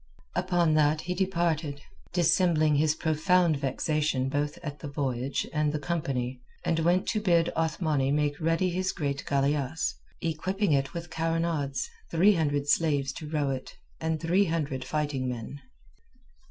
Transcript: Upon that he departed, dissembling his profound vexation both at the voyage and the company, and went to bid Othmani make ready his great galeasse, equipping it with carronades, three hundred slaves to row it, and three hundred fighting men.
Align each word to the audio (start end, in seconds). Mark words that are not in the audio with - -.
Upon 0.35 0.73
that 0.73 1.01
he 1.01 1.13
departed, 1.13 1.79
dissembling 2.11 2.73
his 2.77 2.95
profound 2.95 3.57
vexation 3.57 4.29
both 4.29 4.57
at 4.63 4.79
the 4.79 4.87
voyage 4.87 5.47
and 5.53 5.71
the 5.71 5.77
company, 5.77 6.41
and 6.65 6.79
went 6.79 7.05
to 7.09 7.21
bid 7.21 7.51
Othmani 7.55 8.11
make 8.11 8.41
ready 8.41 8.71
his 8.71 8.93
great 8.93 9.23
galeasse, 9.27 9.93
equipping 10.19 10.71
it 10.73 10.95
with 10.95 11.11
carronades, 11.11 11.87
three 12.09 12.33
hundred 12.33 12.67
slaves 12.67 13.13
to 13.13 13.29
row 13.29 13.51
it, 13.51 13.77
and 13.99 14.19
three 14.19 14.45
hundred 14.45 14.83
fighting 14.83 15.29
men. 15.29 15.61